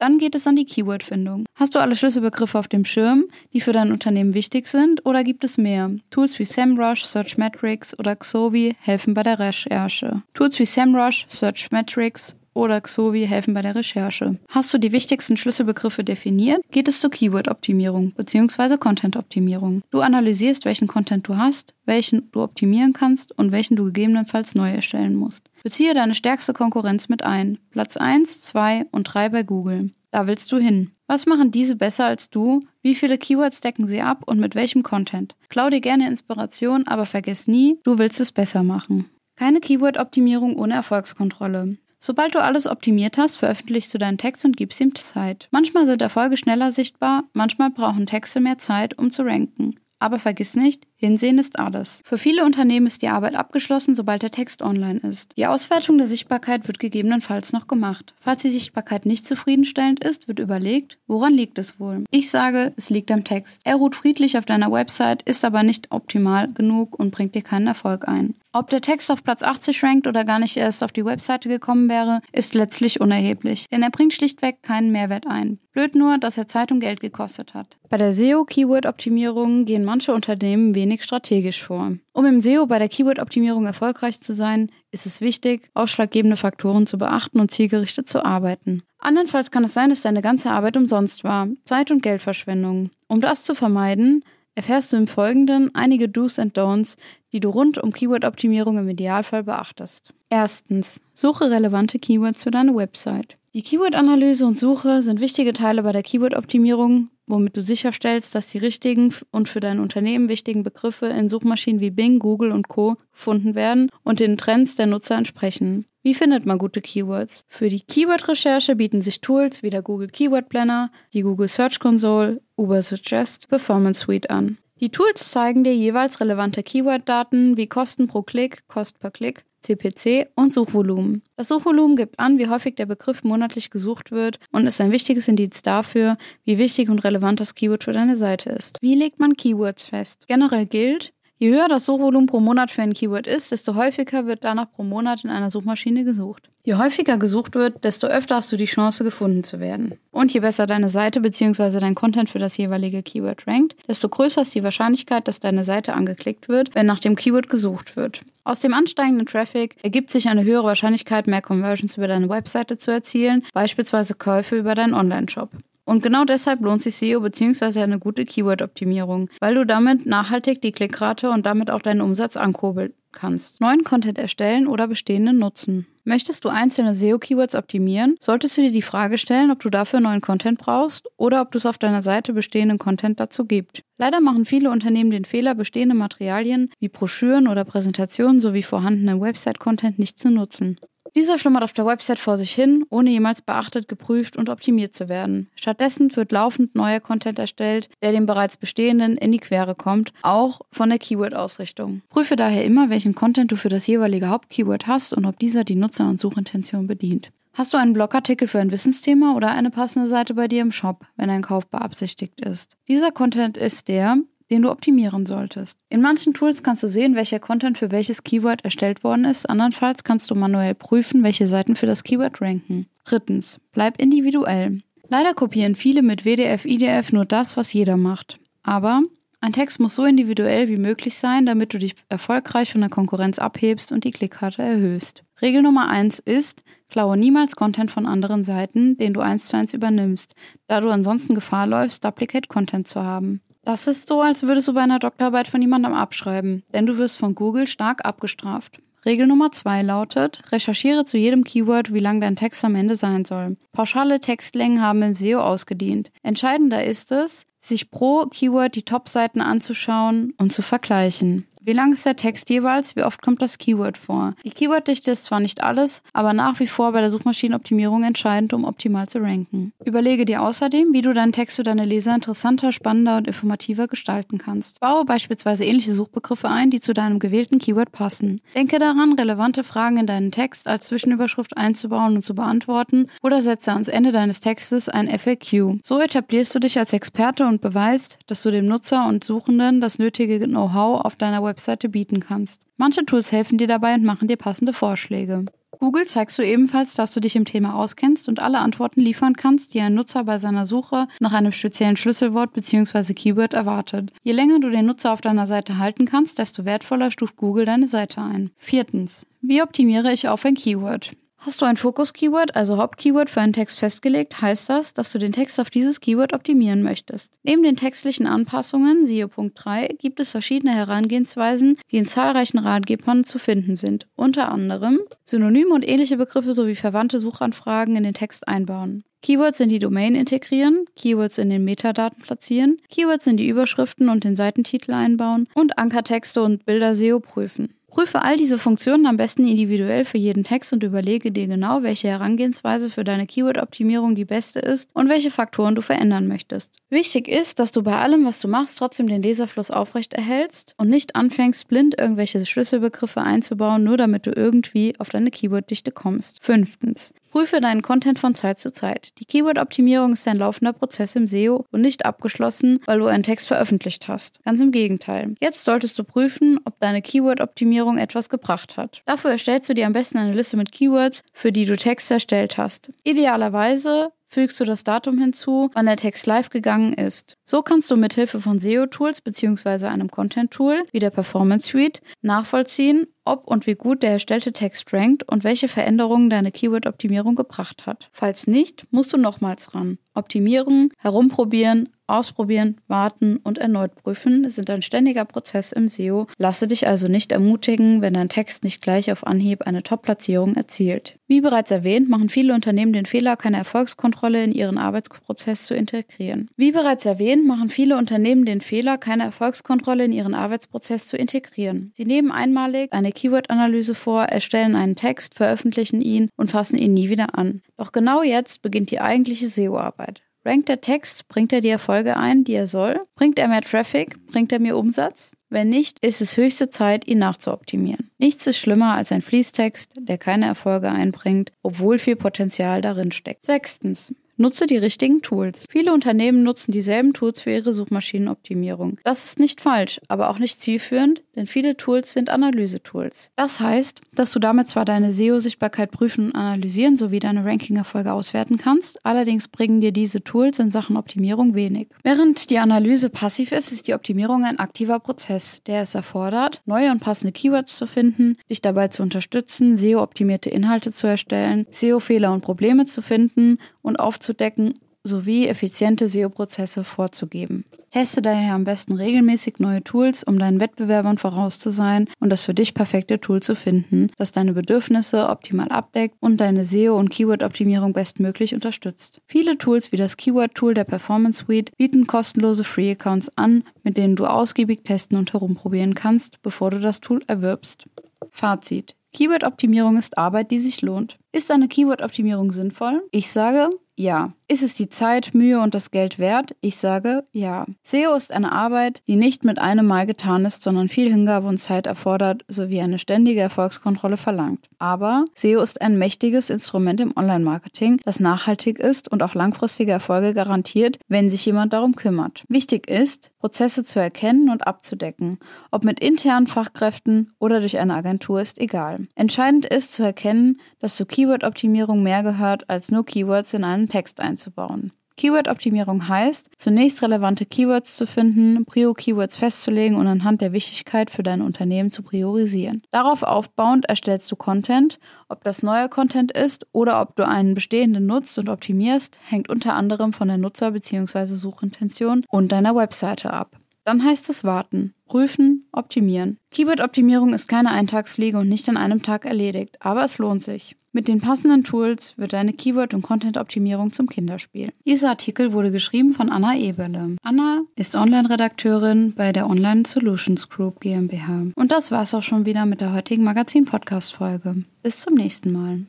Dann 0.00 0.18
geht 0.18 0.34
es 0.34 0.48
an 0.48 0.56
die 0.56 0.66
Keyword-Findung. 0.66 1.44
Hast 1.64 1.74
du 1.74 1.78
alle 1.78 1.96
Schlüsselbegriffe 1.96 2.58
auf 2.58 2.68
dem 2.68 2.84
Schirm, 2.84 3.24
die 3.54 3.62
für 3.62 3.72
dein 3.72 3.90
Unternehmen 3.90 4.34
wichtig 4.34 4.68
sind, 4.68 5.06
oder 5.06 5.24
gibt 5.24 5.44
es 5.44 5.56
mehr? 5.56 5.90
Tools 6.10 6.38
wie 6.38 6.44
SEMrush, 6.44 7.06
Searchmetrics 7.06 7.98
oder 7.98 8.16
Xovi 8.16 8.76
helfen 8.78 9.14
bei 9.14 9.22
der 9.22 9.38
Recherche. 9.38 10.22
Tools 10.34 10.58
wie 10.58 10.66
SEMrush, 10.66 11.24
Searchmetrics 11.26 12.36
oder 12.52 12.82
Xovi 12.82 13.26
helfen 13.26 13.54
bei 13.54 13.62
der 13.62 13.76
Recherche. 13.76 14.36
Hast 14.50 14.74
du 14.74 14.78
die 14.78 14.92
wichtigsten 14.92 15.38
Schlüsselbegriffe 15.38 16.04
definiert, 16.04 16.60
geht 16.70 16.86
es 16.86 17.00
zur 17.00 17.10
Keyword-Optimierung 17.10 18.12
bzw. 18.12 18.76
Content-Optimierung. 18.76 19.80
Du 19.90 20.02
analysierst, 20.02 20.66
welchen 20.66 20.86
Content 20.86 21.26
du 21.26 21.38
hast, 21.38 21.72
welchen 21.86 22.30
du 22.32 22.42
optimieren 22.42 22.92
kannst 22.92 23.32
und 23.38 23.52
welchen 23.52 23.76
du 23.76 23.86
gegebenenfalls 23.86 24.54
neu 24.54 24.70
erstellen 24.70 25.14
musst. 25.14 25.48
Beziehe 25.62 25.94
deine 25.94 26.14
stärkste 26.14 26.52
Konkurrenz 26.52 27.08
mit 27.08 27.22
ein. 27.22 27.56
Platz 27.70 27.96
1, 27.96 28.42
2 28.42 28.84
und 28.90 29.04
3 29.04 29.30
bei 29.30 29.42
Google. 29.44 29.92
Da 30.10 30.26
willst 30.26 30.52
du 30.52 30.58
hin. 30.58 30.90
Was 31.06 31.26
machen 31.26 31.50
diese 31.50 31.76
besser 31.76 32.06
als 32.06 32.30
du? 32.30 32.60
Wie 32.82 32.94
viele 32.94 33.18
Keywords 33.18 33.60
decken 33.60 33.86
sie 33.86 34.00
ab 34.00 34.22
und 34.26 34.40
mit 34.40 34.54
welchem 34.54 34.82
Content? 34.82 35.34
Klau 35.48 35.68
dir 35.68 35.80
gerne 35.80 36.08
Inspiration, 36.08 36.86
aber 36.86 37.04
vergiss 37.04 37.46
nie, 37.46 37.78
du 37.84 37.98
willst 37.98 38.20
es 38.20 38.32
besser 38.32 38.62
machen. 38.62 39.10
Keine 39.36 39.60
Keyword-Optimierung 39.60 40.56
ohne 40.56 40.74
Erfolgskontrolle. 40.74 41.76
Sobald 41.98 42.34
du 42.34 42.42
alles 42.42 42.66
optimiert 42.66 43.18
hast, 43.18 43.36
veröffentlichst 43.36 43.92
du 43.92 43.98
deinen 43.98 44.18
Text 44.18 44.44
und 44.44 44.56
gibst 44.56 44.80
ihm 44.80 44.94
Zeit. 44.94 45.48
Manchmal 45.50 45.86
sind 45.86 46.02
Erfolge 46.02 46.36
schneller 46.36 46.70
sichtbar, 46.70 47.24
manchmal 47.32 47.70
brauchen 47.70 48.06
Texte 48.06 48.40
mehr 48.40 48.58
Zeit, 48.58 48.98
um 48.98 49.10
zu 49.10 49.22
ranken. 49.22 49.76
Aber 49.98 50.18
vergiss 50.18 50.56
nicht, 50.56 50.86
Hinsehen 50.96 51.38
ist 51.38 51.58
alles. 51.58 52.00
Für 52.04 52.16
viele 52.16 52.44
Unternehmen 52.44 52.86
ist 52.86 53.02
die 53.02 53.08
Arbeit 53.08 53.34
abgeschlossen, 53.34 53.94
sobald 53.94 54.22
der 54.22 54.30
Text 54.30 54.62
online 54.62 55.00
ist. 55.00 55.32
Die 55.36 55.46
Auswertung 55.46 55.98
der 55.98 56.06
Sichtbarkeit 56.06 56.66
wird 56.66 56.78
gegebenenfalls 56.78 57.52
noch 57.52 57.66
gemacht. 57.66 58.14
Falls 58.20 58.42
die 58.42 58.50
Sichtbarkeit 58.50 59.04
nicht 59.04 59.26
zufriedenstellend 59.26 60.02
ist, 60.02 60.28
wird 60.28 60.38
überlegt, 60.38 60.98
woran 61.06 61.34
liegt 61.34 61.58
es 61.58 61.78
wohl? 61.78 62.04
Ich 62.10 62.30
sage, 62.30 62.72
es 62.76 62.88
liegt 62.88 63.10
am 63.10 63.24
Text. 63.24 63.60
Er 63.64 63.76
ruht 63.76 63.96
friedlich 63.96 64.38
auf 64.38 64.46
deiner 64.46 64.72
Website, 64.72 65.22
ist 65.22 65.44
aber 65.44 65.62
nicht 65.62 65.92
optimal 65.92 66.50
genug 66.52 66.98
und 66.98 67.10
bringt 67.10 67.34
dir 67.34 67.42
keinen 67.42 67.66
Erfolg 67.66 68.08
ein. 68.08 68.34
Ob 68.52 68.70
der 68.70 68.80
Text 68.80 69.10
auf 69.10 69.24
Platz 69.24 69.42
80 69.42 69.82
rankt 69.82 70.06
oder 70.06 70.24
gar 70.24 70.38
nicht 70.38 70.56
erst 70.56 70.82
auf 70.84 70.92
die 70.92 71.04
Webseite 71.04 71.48
gekommen 71.48 71.88
wäre, 71.88 72.20
ist 72.32 72.54
letztlich 72.54 73.00
unerheblich, 73.00 73.66
denn 73.70 73.82
er 73.82 73.90
bringt 73.90 74.14
schlichtweg 74.14 74.62
keinen 74.62 74.92
Mehrwert 74.92 75.26
ein. 75.26 75.58
Blöd 75.74 75.96
nur, 75.96 76.18
dass 76.18 76.38
er 76.38 76.46
Zeit 76.46 76.70
und 76.70 76.78
Geld 76.78 77.00
gekostet 77.00 77.52
hat. 77.52 77.76
Bei 77.88 77.96
der 77.96 78.12
SEO-Keyword-Optimierung 78.14 79.64
gehen 79.64 79.84
manche 79.84 80.14
Unternehmen 80.14 80.76
wenig 80.76 81.02
strategisch 81.02 81.64
vor. 81.64 81.94
Um 82.12 82.26
im 82.26 82.40
SEO 82.40 82.66
bei 82.66 82.78
der 82.78 82.88
Keyword-Optimierung 82.88 83.66
erfolgreich 83.66 84.20
zu 84.20 84.34
sein, 84.34 84.70
ist 84.92 85.04
es 85.04 85.20
wichtig, 85.20 85.68
ausschlaggebende 85.74 86.36
Faktoren 86.36 86.86
zu 86.86 86.96
beachten 86.96 87.40
und 87.40 87.50
zielgerichtet 87.50 88.08
zu 88.08 88.24
arbeiten. 88.24 88.84
Andernfalls 88.98 89.50
kann 89.50 89.64
es 89.64 89.74
sein, 89.74 89.90
dass 89.90 90.02
deine 90.02 90.22
ganze 90.22 90.50
Arbeit 90.50 90.76
umsonst 90.76 91.24
war, 91.24 91.48
Zeit- 91.64 91.90
und 91.90 92.04
Geldverschwendung. 92.04 92.90
Um 93.08 93.20
das 93.20 93.42
zu 93.42 93.56
vermeiden, 93.56 94.24
erfährst 94.54 94.92
du 94.92 94.96
im 94.96 95.08
Folgenden 95.08 95.74
einige 95.74 96.08
Do's 96.08 96.38
and 96.38 96.56
Don'ts, 96.56 96.96
die 97.32 97.40
du 97.40 97.50
rund 97.50 97.78
um 97.78 97.92
Keyword-Optimierung 97.92 98.78
im 98.78 98.88
Idealfall 98.88 99.42
beachtest. 99.42 100.14
Erstens, 100.30 101.00
suche 101.14 101.50
relevante 101.50 101.98
Keywords 101.98 102.44
für 102.44 102.52
deine 102.52 102.76
Website. 102.76 103.36
Die 103.56 103.62
Keyword-Analyse 103.62 104.44
und 104.46 104.58
Suche 104.58 105.00
sind 105.00 105.20
wichtige 105.20 105.52
Teile 105.52 105.84
bei 105.84 105.92
der 105.92 106.02
Keyword-Optimierung, 106.02 107.10
womit 107.28 107.56
du 107.56 107.62
sicherstellst, 107.62 108.34
dass 108.34 108.48
die 108.48 108.58
richtigen 108.58 109.14
und 109.30 109.48
für 109.48 109.60
dein 109.60 109.78
Unternehmen 109.78 110.28
wichtigen 110.28 110.64
Begriffe 110.64 111.06
in 111.06 111.28
Suchmaschinen 111.28 111.80
wie 111.80 111.92
Bing, 111.92 112.18
Google 112.18 112.50
und 112.50 112.66
Co. 112.66 112.96
gefunden 113.12 113.54
werden 113.54 113.92
und 114.02 114.18
den 114.18 114.36
Trends 114.36 114.74
der 114.74 114.86
Nutzer 114.86 115.16
entsprechen. 115.16 115.86
Wie 116.02 116.14
findet 116.14 116.46
man 116.46 116.58
gute 116.58 116.80
Keywords? 116.80 117.44
Für 117.46 117.68
die 117.68 117.80
Keyword-Recherche 117.80 118.74
bieten 118.74 119.00
sich 119.00 119.20
Tools 119.20 119.62
wie 119.62 119.70
der 119.70 119.82
Google 119.82 120.08
Keyword 120.08 120.48
Planner, 120.48 120.90
die 121.12 121.22
Google 121.22 121.46
Search 121.46 121.78
Console, 121.78 122.42
Uber 122.56 122.82
Suggest, 122.82 123.48
Performance 123.48 124.00
Suite 124.00 124.30
an. 124.30 124.58
Die 124.84 124.90
Tools 124.90 125.30
zeigen 125.30 125.64
dir 125.64 125.74
jeweils 125.74 126.20
relevante 126.20 126.62
Keyword-Daten 126.62 127.56
wie 127.56 127.66
Kosten 127.66 128.06
pro 128.06 128.20
Klick, 128.20 128.68
Kost 128.68 129.00
per 129.00 129.10
Klick, 129.10 129.46
CPC 129.62 130.28
und 130.34 130.52
Suchvolumen. 130.52 131.22
Das 131.36 131.48
Suchvolumen 131.48 131.96
gibt 131.96 132.18
an, 132.18 132.36
wie 132.36 132.48
häufig 132.48 132.74
der 132.74 132.84
Begriff 132.84 133.24
monatlich 133.24 133.70
gesucht 133.70 134.12
wird 134.12 134.40
und 134.52 134.66
ist 134.66 134.82
ein 134.82 134.90
wichtiges 134.90 135.26
Indiz 135.26 135.62
dafür, 135.62 136.18
wie 136.44 136.58
wichtig 136.58 136.90
und 136.90 137.02
relevant 137.02 137.40
das 137.40 137.54
Keyword 137.54 137.84
für 137.84 137.94
deine 137.94 138.14
Seite 138.14 138.50
ist. 138.50 138.76
Wie 138.82 138.94
legt 138.94 139.20
man 139.20 139.38
Keywords 139.38 139.86
fest? 139.86 140.26
Generell 140.26 140.66
gilt, 140.66 141.13
Je 141.38 141.50
höher 141.50 141.66
das 141.68 141.84
Suchvolumen 141.84 142.26
pro 142.26 142.38
Monat 142.38 142.70
für 142.70 142.82
ein 142.82 142.94
Keyword 142.94 143.26
ist, 143.26 143.50
desto 143.50 143.74
häufiger 143.74 144.26
wird 144.26 144.44
danach 144.44 144.70
pro 144.70 144.84
Monat 144.84 145.24
in 145.24 145.30
einer 145.30 145.50
Suchmaschine 145.50 146.04
gesucht. 146.04 146.48
Je 146.62 146.76
häufiger 146.76 147.18
gesucht 147.18 147.56
wird, 147.56 147.82
desto 147.82 148.06
öfter 148.06 148.36
hast 148.36 148.52
du 148.52 148.56
die 148.56 148.64
Chance, 148.66 149.02
gefunden 149.02 149.42
zu 149.42 149.58
werden. 149.58 149.98
Und 150.12 150.32
je 150.32 150.40
besser 150.40 150.66
deine 150.66 150.88
Seite 150.88 151.20
bzw. 151.20 151.80
dein 151.80 151.96
Content 151.96 152.30
für 152.30 152.38
das 152.38 152.56
jeweilige 152.56 153.02
Keyword 153.02 153.46
rankt, 153.48 153.74
desto 153.88 154.08
größer 154.08 154.42
ist 154.42 154.54
die 154.54 154.62
Wahrscheinlichkeit, 154.62 155.26
dass 155.26 155.40
deine 155.40 155.64
Seite 155.64 155.92
angeklickt 155.94 156.48
wird, 156.48 156.74
wenn 156.74 156.86
nach 156.86 157.00
dem 157.00 157.16
Keyword 157.16 157.50
gesucht 157.50 157.96
wird. 157.96 158.22
Aus 158.44 158.60
dem 158.60 158.72
ansteigenden 158.72 159.26
Traffic 159.26 159.76
ergibt 159.82 160.10
sich 160.10 160.28
eine 160.28 160.44
höhere 160.44 160.64
Wahrscheinlichkeit, 160.64 161.26
mehr 161.26 161.42
Conversions 161.42 161.96
über 161.96 162.08
deine 162.08 162.28
Webseite 162.28 162.78
zu 162.78 162.92
erzielen, 162.92 163.44
beispielsweise 163.52 164.14
Käufe 164.14 164.56
über 164.56 164.74
deinen 164.74 164.94
Online-Shop. 164.94 165.50
Und 165.84 166.02
genau 166.02 166.24
deshalb 166.24 166.60
lohnt 166.60 166.82
sich 166.82 166.96
SEO 166.96 167.20
bzw. 167.20 167.80
eine 167.80 167.98
gute 167.98 168.24
Keyword-Optimierung, 168.24 169.28
weil 169.40 169.54
du 169.54 169.66
damit 169.66 170.06
nachhaltig 170.06 170.62
die 170.62 170.72
Klickrate 170.72 171.30
und 171.30 171.44
damit 171.44 171.70
auch 171.70 171.82
deinen 171.82 172.00
Umsatz 172.00 172.36
ankurbeln 172.36 172.94
kannst. 173.12 173.60
Neuen 173.60 173.84
Content 173.84 174.18
erstellen 174.18 174.66
oder 174.66 174.88
bestehenden 174.88 175.38
nutzen. 175.38 175.86
Möchtest 176.06 176.44
du 176.44 176.50
einzelne 176.50 176.94
SEO-Keywords 176.94 177.54
optimieren, 177.54 178.16
solltest 178.20 178.58
du 178.58 178.62
dir 178.62 178.72
die 178.72 178.82
Frage 178.82 179.16
stellen, 179.16 179.50
ob 179.50 179.60
du 179.60 179.70
dafür 179.70 180.00
neuen 180.00 180.20
Content 180.20 180.58
brauchst 180.58 181.08
oder 181.16 181.40
ob 181.40 181.54
es 181.54 181.64
auf 181.64 181.78
deiner 181.78 182.02
Seite 182.02 182.34
bestehenden 182.34 182.78
Content 182.78 183.20
dazu 183.20 183.46
gibt. 183.46 183.82
Leider 183.96 184.20
machen 184.20 184.44
viele 184.44 184.70
Unternehmen 184.70 185.10
den 185.10 185.24
Fehler, 185.24 185.54
bestehende 185.54 185.94
Materialien 185.94 186.70
wie 186.78 186.88
Broschüren 186.88 187.48
oder 187.48 187.64
Präsentationen 187.64 188.40
sowie 188.40 188.62
vorhandenen 188.62 189.20
Website-Content 189.20 189.98
nicht 189.98 190.18
zu 190.18 190.30
nutzen. 190.30 190.78
Dieser 191.16 191.38
schlummert 191.38 191.62
auf 191.62 191.72
der 191.72 191.86
Website 191.86 192.18
vor 192.18 192.36
sich 192.36 192.52
hin, 192.52 192.84
ohne 192.90 193.10
jemals 193.10 193.40
beachtet, 193.40 193.86
geprüft 193.86 194.36
und 194.36 194.48
optimiert 194.48 194.94
zu 194.94 195.08
werden. 195.08 195.48
Stattdessen 195.54 196.14
wird 196.16 196.32
laufend 196.32 196.74
neuer 196.74 196.98
Content 196.98 197.38
erstellt, 197.38 197.88
der 198.02 198.10
dem 198.10 198.26
bereits 198.26 198.56
bestehenden 198.56 199.16
in 199.16 199.30
die 199.30 199.38
Quere 199.38 199.76
kommt, 199.76 200.12
auch 200.22 200.60
von 200.72 200.88
der 200.88 200.98
Keyword-Ausrichtung. 200.98 202.02
Prüfe 202.10 202.34
daher 202.34 202.64
immer, 202.64 202.90
welchen 202.90 203.14
Content 203.14 203.52
du 203.52 203.56
für 203.56 203.68
das 203.68 203.86
jeweilige 203.86 204.28
Hauptkeyword 204.28 204.88
hast 204.88 205.12
und 205.12 205.24
ob 205.24 205.38
dieser 205.38 205.62
die 205.62 205.76
Nutzer- 205.76 206.08
und 206.08 206.18
Suchintention 206.18 206.88
bedient. 206.88 207.30
Hast 207.52 207.72
du 207.72 207.78
einen 207.78 207.92
Blogartikel 207.92 208.48
für 208.48 208.58
ein 208.58 208.72
Wissensthema 208.72 209.36
oder 209.36 209.52
eine 209.52 209.70
passende 209.70 210.08
Seite 210.08 210.34
bei 210.34 210.48
dir 210.48 210.60
im 210.60 210.72
Shop, 210.72 211.06
wenn 211.16 211.30
ein 211.30 211.42
Kauf 211.42 211.68
beabsichtigt 211.68 212.40
ist? 212.40 212.76
Dieser 212.88 213.12
Content 213.12 213.56
ist 213.56 213.86
der, 213.86 214.16
den 214.54 214.62
du 214.62 214.70
optimieren 214.70 215.26
solltest. 215.26 215.78
In 215.88 216.00
manchen 216.00 216.32
Tools 216.32 216.62
kannst 216.62 216.84
du 216.84 216.88
sehen, 216.88 217.16
welcher 217.16 217.40
Content 217.40 217.76
für 217.76 217.90
welches 217.90 218.22
Keyword 218.22 218.64
erstellt 218.64 219.02
worden 219.02 219.24
ist. 219.24 219.50
Andernfalls 219.50 220.04
kannst 220.04 220.30
du 220.30 220.36
manuell 220.36 220.76
prüfen, 220.76 221.24
welche 221.24 221.48
Seiten 221.48 221.74
für 221.74 221.86
das 221.86 222.04
Keyword 222.04 222.40
ranken. 222.40 222.86
Drittens, 223.04 223.58
bleib 223.72 224.00
individuell. 224.00 224.80
Leider 225.08 225.34
kopieren 225.34 225.74
viele 225.74 226.02
mit 226.02 226.24
WDF, 226.24 226.64
IDF 226.64 227.12
nur 227.12 227.24
das, 227.24 227.56
was 227.56 227.72
jeder 227.72 227.96
macht. 227.96 228.38
Aber 228.62 229.02
ein 229.40 229.52
Text 229.52 229.80
muss 229.80 229.96
so 229.96 230.04
individuell 230.04 230.68
wie 230.68 230.78
möglich 230.78 231.16
sein, 231.16 231.46
damit 231.46 231.74
du 231.74 231.78
dich 231.78 231.96
erfolgreich 232.08 232.70
von 232.70 232.80
der 232.80 232.90
Konkurrenz 232.90 233.40
abhebst 233.40 233.90
und 233.90 234.04
die 234.04 234.12
Klickrate 234.12 234.62
erhöhst. 234.62 235.24
Regel 235.42 235.62
Nummer 235.62 235.88
eins 235.88 236.20
ist, 236.20 236.62
klaue 236.88 237.16
niemals 237.16 237.56
Content 237.56 237.90
von 237.90 238.06
anderen 238.06 238.44
Seiten, 238.44 238.96
den 238.98 239.14
du 239.14 239.20
eins 239.20 239.46
zu 239.46 239.56
eins 239.56 239.74
übernimmst, 239.74 240.36
da 240.68 240.80
du 240.80 240.90
ansonsten 240.90 241.34
Gefahr 241.34 241.66
läufst, 241.66 242.04
Duplicate 242.04 242.48
Content 242.48 242.86
zu 242.86 243.02
haben. 243.02 243.40
Das 243.64 243.86
ist 243.86 244.08
so, 244.08 244.20
als 244.20 244.42
würdest 244.42 244.68
du 244.68 244.74
bei 244.74 244.82
einer 244.82 244.98
Doktorarbeit 244.98 245.48
von 245.48 245.62
jemandem 245.62 245.94
abschreiben, 245.94 246.62
denn 246.74 246.84
du 246.84 246.98
wirst 246.98 247.16
von 247.16 247.34
Google 247.34 247.66
stark 247.66 248.04
abgestraft. 248.04 248.78
Regel 249.06 249.26
Nummer 249.26 249.52
zwei 249.52 249.82
lautet, 249.82 250.42
recherchiere 250.52 251.04
zu 251.04 251.18
jedem 251.18 251.44
Keyword, 251.44 251.92
wie 251.92 251.98
lang 251.98 252.20
dein 252.20 252.36
Text 252.36 252.64
am 252.64 252.74
Ende 252.74 252.96
sein 252.96 253.24
soll. 253.24 253.56
Pauschale 253.72 254.20
Textlängen 254.20 254.80
haben 254.80 255.02
im 255.02 255.14
SEO 255.14 255.40
ausgedient. 255.40 256.10
Entscheidender 256.22 256.84
ist 256.84 257.12
es, 257.12 257.46
sich 257.58 257.90
pro 257.90 258.26
Keyword 258.26 258.74
die 258.74 258.82
Top-Seiten 258.82 259.40
anzuschauen 259.40 260.34
und 260.38 260.52
zu 260.52 260.62
vergleichen. 260.62 261.46
Wie 261.66 261.72
lang 261.72 261.94
ist 261.94 262.04
der 262.04 262.14
Text 262.14 262.50
jeweils? 262.50 262.94
Wie 262.94 263.04
oft 263.04 263.22
kommt 263.22 263.40
das 263.40 263.56
Keyword 263.56 263.96
vor? 263.96 264.34
Die 264.44 264.50
Keyworddichte 264.50 265.10
ist 265.10 265.24
zwar 265.24 265.40
nicht 265.40 265.62
alles, 265.62 266.02
aber 266.12 266.34
nach 266.34 266.60
wie 266.60 266.66
vor 266.66 266.92
bei 266.92 267.00
der 267.00 267.10
Suchmaschinenoptimierung 267.10 268.04
entscheidend, 268.04 268.52
um 268.52 268.64
optimal 268.64 269.08
zu 269.08 269.18
ranken. 269.18 269.72
Überlege 269.82 270.26
dir 270.26 270.42
außerdem, 270.42 270.92
wie 270.92 271.00
du 271.00 271.14
deinen 271.14 271.32
Text 271.32 271.56
für 271.56 271.62
deine 271.62 271.86
Leser 271.86 272.14
interessanter, 272.14 272.70
spannender 272.70 273.16
und 273.16 273.26
informativer 273.26 273.86
gestalten 273.86 274.36
kannst. 274.36 274.78
Baue 274.80 275.06
beispielsweise 275.06 275.64
ähnliche 275.64 275.94
Suchbegriffe 275.94 276.50
ein, 276.50 276.68
die 276.68 276.80
zu 276.80 276.92
deinem 276.92 277.18
gewählten 277.18 277.58
Keyword 277.58 277.92
passen. 277.92 278.42
Denke 278.54 278.78
daran, 278.78 279.14
relevante 279.14 279.64
Fragen 279.64 279.96
in 279.96 280.06
deinen 280.06 280.32
Text 280.32 280.68
als 280.68 280.88
Zwischenüberschrift 280.88 281.56
einzubauen 281.56 282.16
und 282.16 282.26
zu 282.26 282.34
beantworten 282.34 283.06
oder 283.22 283.40
setze 283.40 283.72
ans 283.72 283.88
Ende 283.88 284.12
deines 284.12 284.40
Textes 284.40 284.90
ein 284.90 285.08
FAQ. 285.08 285.78
So 285.82 285.98
etablierst 285.98 286.54
du 286.54 286.58
dich 286.58 286.78
als 286.78 286.92
Experte 286.92 287.46
und 287.46 287.62
beweist, 287.62 288.18
dass 288.26 288.42
du 288.42 288.50
dem 288.50 288.66
Nutzer 288.66 289.08
und 289.08 289.24
Suchenden 289.24 289.80
das 289.80 289.98
nötige 289.98 290.38
Know-how 290.40 291.02
auf 291.06 291.16
deiner 291.16 291.42
Website 291.42 291.53
Webseite 291.54 291.88
bieten 291.88 292.18
kannst. 292.18 292.66
Manche 292.76 293.04
Tools 293.04 293.30
helfen 293.30 293.58
dir 293.58 293.68
dabei 293.68 293.94
und 293.94 294.04
machen 294.04 294.26
dir 294.26 294.36
passende 294.36 294.72
Vorschläge. 294.72 295.44
Google 295.78 296.06
zeigst 296.06 296.38
du 296.38 296.42
ebenfalls, 296.42 296.94
dass 296.94 297.12
du 297.12 297.20
dich 297.20 297.36
im 297.36 297.44
Thema 297.44 297.74
auskennst 297.74 298.28
und 298.28 298.40
alle 298.40 298.58
Antworten 298.58 299.00
liefern 299.00 299.36
kannst, 299.36 299.74
die 299.74 299.80
ein 299.80 299.94
Nutzer 299.94 300.24
bei 300.24 300.38
seiner 300.38 300.66
Suche 300.66 301.06
nach 301.20 301.32
einem 301.32 301.52
speziellen 301.52 301.96
Schlüsselwort 301.96 302.52
bzw. 302.52 303.14
Keyword 303.14 303.54
erwartet. 303.54 304.10
Je 304.22 304.32
länger 304.32 304.58
du 304.58 304.70
den 304.70 304.86
Nutzer 304.86 305.12
auf 305.12 305.20
deiner 305.20 305.46
Seite 305.46 305.78
halten 305.78 306.06
kannst, 306.06 306.38
desto 306.38 306.64
wertvoller 306.64 307.10
stuft 307.10 307.36
Google 307.36 307.66
deine 307.66 307.86
Seite 307.88 308.20
ein. 308.20 308.50
Viertens. 308.56 309.26
Wie 309.42 309.62
optimiere 309.62 310.12
ich 310.12 310.28
auf 310.28 310.44
ein 310.44 310.54
Keyword? 310.54 311.12
Hast 311.46 311.60
du 311.60 311.66
ein 311.66 311.76
Fokus-Keyword, 311.76 312.56
also 312.56 312.78
Hauptkeyword 312.78 313.28
für 313.28 313.42
einen 313.42 313.52
Text 313.52 313.78
festgelegt, 313.78 314.40
heißt 314.40 314.70
das, 314.70 314.94
dass 314.94 315.12
du 315.12 315.18
den 315.18 315.32
Text 315.32 315.60
auf 315.60 315.68
dieses 315.68 316.00
Keyword 316.00 316.32
optimieren 316.32 316.82
möchtest. 316.82 317.34
Neben 317.42 317.62
den 317.62 317.76
textlichen 317.76 318.26
Anpassungen, 318.26 319.04
siehe 319.04 319.28
Punkt 319.28 319.62
3, 319.62 319.88
gibt 319.98 320.20
es 320.20 320.30
verschiedene 320.30 320.72
Herangehensweisen, 320.72 321.76
die 321.90 321.98
in 321.98 322.06
zahlreichen 322.06 322.56
Ratgebern 322.56 323.24
zu 323.24 323.38
finden 323.38 323.76
sind. 323.76 324.06
Unter 324.16 324.50
anderem 324.50 325.00
Synonyme 325.26 325.74
und 325.74 325.86
ähnliche 325.86 326.16
Begriffe 326.16 326.54
sowie 326.54 326.76
verwandte 326.76 327.20
Suchanfragen 327.20 327.94
in 327.94 328.04
den 328.04 328.14
Text 328.14 328.48
einbauen. 328.48 329.04
Keywords 329.20 329.60
in 329.60 329.68
die 329.68 329.78
Domain 329.78 330.14
integrieren, 330.14 330.86
Keywords 330.96 331.36
in 331.36 331.50
den 331.50 331.64
Metadaten 331.64 332.22
platzieren, 332.22 332.78
Keywords 332.88 333.26
in 333.26 333.36
die 333.36 333.48
Überschriften 333.48 334.08
und 334.08 334.24
den 334.24 334.34
Seitentitel 334.34 334.92
einbauen 334.92 335.48
und 335.54 335.76
Ankertexte 335.76 336.42
und 336.42 336.64
Bilder 336.64 336.94
SEO 336.94 337.20
prüfen. 337.20 337.74
Prüfe 337.94 338.22
all 338.22 338.36
diese 338.36 338.58
Funktionen 338.58 339.06
am 339.06 339.16
besten 339.16 339.46
individuell 339.46 340.04
für 340.04 340.18
jeden 340.18 340.42
Text 340.42 340.72
und 340.72 340.82
überlege 340.82 341.30
dir 341.30 341.46
genau, 341.46 341.84
welche 341.84 342.08
Herangehensweise 342.08 342.90
für 342.90 343.04
deine 343.04 343.24
Keyword-Optimierung 343.24 344.16
die 344.16 344.24
beste 344.24 344.58
ist 344.58 344.90
und 344.94 345.08
welche 345.08 345.30
Faktoren 345.30 345.76
du 345.76 345.80
verändern 345.80 346.26
möchtest. 346.26 346.74
Wichtig 346.90 347.28
ist, 347.28 347.60
dass 347.60 347.70
du 347.70 347.84
bei 347.84 347.96
allem, 347.96 348.24
was 348.24 348.40
du 348.40 348.48
machst, 348.48 348.78
trotzdem 348.78 349.06
den 349.06 349.22
Leserfluss 349.22 349.70
aufrecht 349.70 350.12
erhältst 350.12 350.74
und 350.76 350.90
nicht 350.90 351.14
anfängst, 351.14 351.68
blind 351.68 351.94
irgendwelche 351.96 352.44
Schlüsselbegriffe 352.44 353.20
einzubauen, 353.20 353.84
nur 353.84 353.96
damit 353.96 354.26
du 354.26 354.32
irgendwie 354.34 354.94
auf 354.98 355.10
deine 355.10 355.30
Keyword-Dichte 355.30 355.92
kommst. 355.92 356.42
Fünftens. 356.42 357.14
Prüfe 357.34 357.60
deinen 357.60 357.82
Content 357.82 358.20
von 358.20 358.36
Zeit 358.36 358.60
zu 358.60 358.70
Zeit. 358.70 359.08
Die 359.18 359.24
Keyword-Optimierung 359.24 360.12
ist 360.12 360.28
ein 360.28 360.36
laufender 360.36 360.72
Prozess 360.72 361.16
im 361.16 361.26
SEO 361.26 361.66
und 361.72 361.80
nicht 361.80 362.06
abgeschlossen, 362.06 362.78
weil 362.86 363.00
du 363.00 363.06
einen 363.06 363.24
Text 363.24 363.48
veröffentlicht 363.48 364.06
hast. 364.06 364.40
Ganz 364.44 364.60
im 364.60 364.70
Gegenteil. 364.70 365.34
Jetzt 365.40 365.64
solltest 365.64 365.98
du 365.98 366.04
prüfen, 366.04 366.60
ob 366.64 366.78
deine 366.78 367.02
Keyword-Optimierung 367.02 367.98
etwas 367.98 368.28
gebracht 368.28 368.76
hat. 368.76 369.02
Dafür 369.04 369.32
erstellst 369.32 369.68
du 369.68 369.74
dir 369.74 369.88
am 369.88 369.92
besten 369.92 370.18
eine 370.18 370.32
Liste 370.32 370.56
mit 370.56 370.70
Keywords, 370.70 371.24
für 371.32 371.50
die 371.50 371.64
du 371.64 371.76
Texte 371.76 372.14
erstellt 372.14 372.56
hast. 372.56 372.92
Idealerweise 373.02 374.10
fügst 374.28 374.58
du 374.60 374.64
das 374.64 374.84
Datum 374.84 375.18
hinzu, 375.18 375.70
wann 375.74 375.86
der 375.86 375.96
Text 375.96 376.26
live 376.26 376.50
gegangen 376.50 376.92
ist. 376.92 377.36
So 377.44 377.62
kannst 377.62 377.90
du 377.90 377.96
mithilfe 377.96 378.40
von 378.40 378.58
SEO-Tools 378.58 379.20
bzw. 379.20 379.86
einem 379.86 380.10
Content-Tool 380.10 380.84
wie 380.92 380.98
der 380.98 381.10
Performance 381.10 381.70
Suite 381.70 382.00
nachvollziehen, 382.20 383.06
ob 383.24 383.46
und 383.46 383.66
wie 383.66 383.74
gut 383.74 384.02
der 384.02 384.12
erstellte 384.12 384.52
Text 384.52 384.92
rankt 384.92 385.28
und 385.28 385.44
welche 385.44 385.68
Veränderungen 385.68 386.30
deine 386.30 386.52
Keyword-Optimierung 386.52 387.34
gebracht 387.34 387.86
hat. 387.86 388.08
Falls 388.12 388.46
nicht, 388.46 388.86
musst 388.90 389.12
du 389.12 389.16
nochmals 389.16 389.74
ran. 389.74 389.98
Optimierung, 390.14 390.92
herumprobieren, 390.98 391.88
Ausprobieren, 392.06 392.76
warten 392.86 393.38
und 393.38 393.56
erneut 393.56 393.94
prüfen 393.94 394.50
sind 394.50 394.68
ein 394.68 394.82
ständiger 394.82 395.24
Prozess 395.24 395.72
im 395.72 395.88
SEO. 395.88 396.26
Lasse 396.36 396.66
dich 396.66 396.86
also 396.86 397.08
nicht 397.08 397.32
ermutigen, 397.32 398.02
wenn 398.02 398.12
dein 398.12 398.28
Text 398.28 398.62
nicht 398.62 398.82
gleich 398.82 399.10
auf 399.10 399.26
Anhieb 399.26 399.62
eine 399.62 399.82
Top-Platzierung 399.82 400.54
erzielt. 400.54 401.16
Wie 401.26 401.40
bereits 401.40 401.70
erwähnt, 401.70 402.10
machen 402.10 402.28
viele 402.28 402.52
Unternehmen 402.52 402.92
den 402.92 403.06
Fehler, 403.06 403.36
keine 403.36 403.56
Erfolgskontrolle 403.56 404.44
in 404.44 404.52
ihren 404.52 404.76
Arbeitsprozess 404.76 405.64
zu 405.64 405.74
integrieren. 405.74 406.50
Wie 406.56 406.72
bereits 406.72 407.06
erwähnt, 407.06 407.46
machen 407.46 407.70
viele 407.70 407.96
Unternehmen 407.96 408.44
den 408.44 408.60
Fehler, 408.60 408.98
keine 408.98 409.22
Erfolgskontrolle 409.22 410.04
in 410.04 410.12
ihren 410.12 410.34
Arbeitsprozess 410.34 411.08
zu 411.08 411.16
integrieren. 411.16 411.90
Sie 411.94 412.04
nehmen 412.04 412.30
einmalig 412.30 412.92
eine 412.92 413.12
Keyword-Analyse 413.14 413.94
vor, 413.94 414.24
erstellen 414.24 414.76
einen 414.76 414.96
Text, 414.96 415.34
veröffentlichen 415.34 416.02
ihn 416.02 416.28
und 416.36 416.50
fassen 416.50 416.76
ihn 416.76 416.92
nie 416.92 417.08
wieder 417.08 417.38
an. 417.38 417.62
Doch 417.76 417.92
genau 417.92 418.22
jetzt 418.22 418.62
beginnt 418.62 418.90
die 418.90 419.00
eigentliche 419.00 419.46
SEO-Arbeit. 419.46 420.22
Rankt 420.44 420.68
der 420.68 420.82
Text, 420.82 421.26
bringt 421.28 421.52
er 421.52 421.62
die 421.62 421.70
Erfolge 421.70 422.18
ein, 422.18 422.44
die 422.44 422.52
er 422.52 422.66
soll? 422.66 423.00
Bringt 423.14 423.38
er 423.38 423.48
mehr 423.48 423.62
Traffic? 423.62 424.26
Bringt 424.26 424.52
er 424.52 424.60
mir 424.60 424.76
Umsatz? 424.76 425.30
Wenn 425.48 425.70
nicht, 425.70 426.04
ist 426.04 426.20
es 426.20 426.36
höchste 426.36 426.68
Zeit, 426.68 427.06
ihn 427.06 427.18
nachzuoptimieren. 427.18 428.10
Nichts 428.18 428.46
ist 428.46 428.58
schlimmer 428.58 428.94
als 428.94 429.12
ein 429.12 429.22
Fließtext, 429.22 429.92
der 430.00 430.18
keine 430.18 430.46
Erfolge 430.46 430.90
einbringt, 430.90 431.52
obwohl 431.62 431.98
viel 431.98 432.16
Potenzial 432.16 432.82
darin 432.82 433.12
steckt. 433.12 433.46
Sechstens. 433.46 434.12
Nutze 434.36 434.66
die 434.66 434.76
richtigen 434.76 435.22
Tools. 435.22 435.66
Viele 435.70 435.92
Unternehmen 435.92 436.42
nutzen 436.42 436.72
dieselben 436.72 437.12
Tools 437.12 437.40
für 437.40 437.50
ihre 437.50 437.72
Suchmaschinenoptimierung. 437.72 438.98
Das 439.04 439.24
ist 439.26 439.38
nicht 439.38 439.60
falsch, 439.60 440.00
aber 440.08 440.28
auch 440.28 440.40
nicht 440.40 440.60
zielführend, 440.60 441.22
denn 441.36 441.46
viele 441.46 441.76
Tools 441.76 442.12
sind 442.12 442.30
Analyse-Tools. 442.30 443.30
Das 443.36 443.60
heißt, 443.60 444.00
dass 444.14 444.32
du 444.32 444.40
damit 444.40 444.68
zwar 444.68 444.84
deine 444.84 445.12
SEO-Sichtbarkeit 445.12 445.92
prüfen 445.92 446.26
und 446.26 446.36
analysieren 446.36 446.96
sowie 446.96 447.20
deine 447.20 447.44
Ranking-Erfolge 447.44 448.12
auswerten 448.12 448.56
kannst, 448.56 449.04
allerdings 449.06 449.46
bringen 449.46 449.80
dir 449.80 449.92
diese 449.92 450.22
Tools 450.24 450.58
in 450.58 450.72
Sachen 450.72 450.96
Optimierung 450.96 451.54
wenig. 451.54 451.88
Während 452.02 452.50
die 452.50 452.58
Analyse 452.58 453.10
passiv 453.10 453.52
ist, 453.52 453.72
ist 453.72 453.86
die 453.86 453.94
Optimierung 453.94 454.44
ein 454.44 454.58
aktiver 454.58 454.98
Prozess, 454.98 455.60
der 455.66 455.82
es 455.82 455.94
erfordert, 455.94 456.60
neue 456.66 456.90
und 456.90 457.00
passende 457.00 457.32
Keywords 457.32 457.76
zu 457.76 457.86
finden, 457.86 458.36
dich 458.50 458.60
dabei 458.60 458.88
zu 458.88 459.02
unterstützen, 459.02 459.76
SEO-optimierte 459.76 460.50
Inhalte 460.50 460.92
zu 460.92 461.06
erstellen, 461.06 461.66
SEO-Fehler 461.70 462.32
und 462.32 462.40
Probleme 462.40 462.84
zu 462.84 463.00
finden 463.00 463.58
und 463.84 464.00
aufzudecken 464.00 464.74
sowie 465.04 465.46
effiziente 465.46 466.08
SEO-Prozesse 466.08 466.82
vorzugeben. 466.82 467.64
Teste 467.90 468.22
daher 468.22 468.54
am 468.54 468.64
besten 468.64 468.94
regelmäßig 468.94 469.60
neue 469.60 469.84
Tools, 469.84 470.24
um 470.24 470.36
deinen 470.38 470.58
Wettbewerbern 470.58 471.16
voraus 471.16 471.60
zu 471.60 471.70
sein 471.70 472.08
und 472.18 472.30
das 472.30 472.44
für 472.44 472.54
dich 472.54 472.74
perfekte 472.74 473.20
Tool 473.20 473.40
zu 473.40 473.54
finden, 473.54 474.10
das 474.16 474.32
deine 474.32 474.54
Bedürfnisse 474.54 475.28
optimal 475.28 475.68
abdeckt 475.68 476.16
und 476.18 476.38
deine 476.38 476.64
SEO- 476.64 476.98
und 476.98 477.10
Keyword-Optimierung 477.10 477.92
bestmöglich 477.92 478.52
unterstützt. 478.52 479.20
Viele 479.28 479.58
Tools 479.58 479.92
wie 479.92 479.96
das 479.96 480.16
Keyword-Tool 480.16 480.74
der 480.74 480.84
Performance 480.84 481.44
Suite 481.44 481.70
bieten 481.76 482.08
kostenlose 482.08 482.64
Free-Accounts 482.64 483.30
an, 483.36 483.62
mit 483.84 483.96
denen 483.96 484.16
du 484.16 484.26
ausgiebig 484.26 484.82
testen 484.82 485.16
und 485.16 485.32
herumprobieren 485.32 485.94
kannst, 485.94 486.42
bevor 486.42 486.70
du 486.70 486.80
das 486.80 487.00
Tool 487.00 487.22
erwirbst. 487.28 487.84
Fazit. 488.32 488.96
Keyword-Optimierung 489.12 489.98
ist 489.98 490.18
Arbeit, 490.18 490.50
die 490.50 490.58
sich 490.58 490.82
lohnt. 490.82 491.18
Ist 491.34 491.50
eine 491.50 491.66
Keyword-Optimierung 491.66 492.52
sinnvoll? 492.52 493.02
Ich 493.10 493.28
sage, 493.28 493.68
ja. 493.96 494.32
Ist 494.46 494.62
es 494.62 494.74
die 494.74 494.90
Zeit, 494.90 495.32
Mühe 495.32 495.58
und 495.60 495.74
das 495.74 495.90
Geld 495.90 496.18
wert? 496.18 496.54
Ich 496.60 496.76
sage 496.76 497.24
ja. 497.32 497.64
SEO 497.82 498.14
ist 498.14 498.30
eine 498.30 498.52
Arbeit, 498.52 499.02
die 499.06 499.16
nicht 499.16 499.42
mit 499.42 499.58
einem 499.58 499.86
Mal 499.86 500.06
getan 500.06 500.44
ist, 500.44 500.62
sondern 500.62 500.90
viel 500.90 501.10
Hingabe 501.10 501.48
und 501.48 501.56
Zeit 501.56 501.86
erfordert 501.86 502.44
sowie 502.46 502.80
eine 502.82 502.98
ständige 502.98 503.40
Erfolgskontrolle 503.40 504.18
verlangt. 504.18 504.68
Aber 504.78 505.24
SEO 505.34 505.62
ist 505.62 505.80
ein 505.80 505.98
mächtiges 505.98 506.50
Instrument 506.50 507.00
im 507.00 507.16
Online-Marketing, 507.16 508.02
das 508.04 508.20
nachhaltig 508.20 508.78
ist 508.78 509.10
und 509.10 509.22
auch 509.22 509.34
langfristige 509.34 509.92
Erfolge 509.92 510.34
garantiert, 510.34 510.98
wenn 511.08 511.30
sich 511.30 511.46
jemand 511.46 511.72
darum 511.72 511.96
kümmert. 511.96 512.44
Wichtig 512.48 512.86
ist, 512.86 513.30
Prozesse 513.38 513.82
zu 513.82 513.98
erkennen 513.98 514.50
und 514.50 514.66
abzudecken. 514.66 515.38
Ob 515.70 515.84
mit 515.84 516.00
internen 516.00 516.46
Fachkräften 516.46 517.32
oder 517.38 517.60
durch 517.60 517.78
eine 517.78 517.94
Agentur 517.94 518.42
ist 518.42 518.58
egal. 518.58 519.06
Entscheidend 519.14 519.64
ist 519.64 519.94
zu 519.94 520.02
erkennen, 520.02 520.60
dass 520.80 520.96
zu 520.96 521.06
Keyword-Optimierung 521.24 522.02
mehr 522.02 522.22
gehört, 522.22 522.68
als 522.68 522.90
nur 522.90 523.06
Keywords 523.06 523.54
in 523.54 523.64
einen 523.64 523.88
Text 523.88 524.20
einzubauen. 524.20 524.92
Keyword-Optimierung 525.16 526.06
heißt, 526.06 526.50
zunächst 526.58 527.02
relevante 527.02 527.46
Keywords 527.46 527.96
zu 527.96 528.06
finden, 528.06 528.66
Prio-Keywords 528.66 529.36
festzulegen 529.36 529.96
und 529.96 530.06
anhand 530.06 530.42
der 530.42 530.52
Wichtigkeit 530.52 531.08
für 531.08 531.22
dein 531.22 531.40
Unternehmen 531.40 531.90
zu 531.90 532.02
priorisieren. 532.02 532.82
Darauf 532.90 533.22
aufbauend 533.22 533.86
erstellst 533.86 534.30
du 534.30 534.36
Content. 534.36 534.98
Ob 535.30 535.42
das 535.44 535.62
neuer 535.62 535.88
Content 535.88 536.30
ist 536.30 536.66
oder 536.72 537.00
ob 537.00 537.16
du 537.16 537.26
einen 537.26 537.54
bestehenden 537.54 538.04
nutzt 538.04 538.38
und 538.38 538.50
optimierst, 538.50 539.18
hängt 539.26 539.48
unter 539.48 539.72
anderem 539.72 540.12
von 540.12 540.28
der 540.28 540.36
Nutzer- 540.36 540.72
bzw. 540.72 541.36
Suchintention 541.36 542.24
und 542.28 542.52
deiner 542.52 542.76
Webseite 542.76 543.32
ab. 543.32 543.56
Dann 543.84 544.04
heißt 544.04 544.28
es 544.28 544.44
warten, 544.44 544.94
prüfen, 545.14 545.68
optimieren. 545.70 546.38
Keyword-Optimierung 546.50 547.34
ist 547.34 547.46
keine 547.46 547.70
Eintagsfliege 547.70 548.36
und 548.36 548.48
nicht 548.48 548.68
an 548.68 548.76
einem 548.76 549.00
Tag 549.00 549.24
erledigt, 549.24 549.76
aber 549.78 550.02
es 550.02 550.18
lohnt 550.18 550.42
sich. 550.42 550.74
Mit 550.90 551.06
den 551.06 551.20
passenden 551.20 551.62
Tools 551.62 552.14
wird 552.18 552.32
deine 552.32 552.52
Keyword- 552.52 552.94
und 552.94 553.02
Content-Optimierung 553.02 553.92
zum 553.92 554.08
Kinderspiel. 554.08 554.72
Dieser 554.84 555.10
Artikel 555.10 555.52
wurde 555.52 555.70
geschrieben 555.70 556.14
von 556.14 556.30
Anna 556.30 556.56
Eberle. 556.56 557.14
Anna 557.22 557.60
ist 557.76 557.94
Online-Redakteurin 557.94 559.12
bei 559.16 559.30
der 559.30 559.48
Online 559.48 559.84
Solutions 559.86 560.48
Group 560.48 560.80
GmbH. 560.80 561.46
Und 561.54 561.70
das 561.70 561.92
war's 561.92 562.12
auch 562.12 562.22
schon 562.24 562.44
wieder 562.44 562.66
mit 562.66 562.80
der 562.80 562.92
heutigen 562.92 563.22
Magazin-Podcast-Folge. 563.22 564.64
Bis 564.82 565.00
zum 565.00 565.14
nächsten 565.14 565.52
Mal. 565.52 565.86